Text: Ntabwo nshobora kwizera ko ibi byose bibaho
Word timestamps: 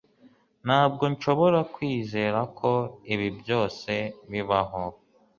Ntabwo 0.65 1.03
nshobora 1.13 1.59
kwizera 1.73 2.39
ko 2.59 2.71
ibi 3.13 3.27
byose 3.39 3.91
bibaho 4.31 4.83